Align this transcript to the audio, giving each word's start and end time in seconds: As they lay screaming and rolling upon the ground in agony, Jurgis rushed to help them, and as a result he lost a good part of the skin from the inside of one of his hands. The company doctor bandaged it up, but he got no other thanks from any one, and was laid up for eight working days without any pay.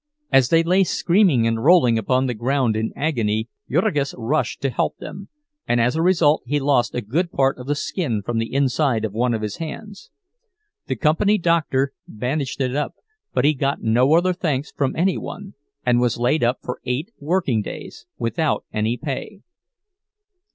As 0.31 0.49
they 0.49 0.63
lay 0.63 0.83
screaming 0.83 1.45
and 1.45 1.63
rolling 1.63 1.99
upon 1.99 2.25
the 2.25 2.33
ground 2.33 2.75
in 2.75 2.91
agony, 2.95 3.49
Jurgis 3.69 4.15
rushed 4.17 4.59
to 4.63 4.71
help 4.71 4.97
them, 4.97 5.29
and 5.67 5.79
as 5.79 5.95
a 5.95 6.01
result 6.01 6.41
he 6.47 6.59
lost 6.59 6.95
a 6.95 7.01
good 7.01 7.31
part 7.31 7.59
of 7.59 7.67
the 7.67 7.75
skin 7.75 8.23
from 8.23 8.39
the 8.39 8.51
inside 8.51 9.05
of 9.05 9.13
one 9.13 9.35
of 9.35 9.43
his 9.43 9.57
hands. 9.57 10.09
The 10.87 10.95
company 10.95 11.37
doctor 11.37 11.93
bandaged 12.07 12.61
it 12.61 12.75
up, 12.75 12.95
but 13.31 13.45
he 13.45 13.53
got 13.53 13.83
no 13.83 14.13
other 14.13 14.33
thanks 14.33 14.71
from 14.71 14.95
any 14.95 15.19
one, 15.19 15.53
and 15.85 15.99
was 15.99 16.17
laid 16.17 16.43
up 16.43 16.61
for 16.63 16.81
eight 16.83 17.11
working 17.19 17.61
days 17.61 18.07
without 18.17 18.65
any 18.73 18.97
pay. 18.97 19.41